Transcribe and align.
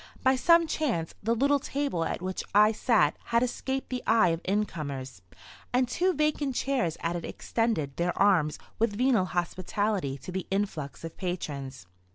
By 0.23 0.35
some 0.35 0.65
chance 0.65 1.13
the 1.21 1.35
little 1.35 1.59
table 1.59 2.03
at 2.05 2.23
which 2.23 2.43
I 2.55 2.71
sat 2.71 3.15
had 3.25 3.43
escaped 3.43 3.89
the 3.91 4.01
eye 4.07 4.29
of 4.29 4.41
incomers, 4.45 5.21
and 5.71 5.87
two 5.87 6.11
vacant 6.15 6.55
chairs 6.55 6.97
at 7.01 7.15
it 7.15 7.23
extended 7.23 7.97
their 7.97 8.17
arms 8.17 8.57
with 8.79 8.95
venal 8.97 9.25
hospitality 9.25 10.17
to 10.17 10.31
the 10.31 10.47
influx 10.49 11.03
of 11.03 11.17
patrons. 11.17 11.85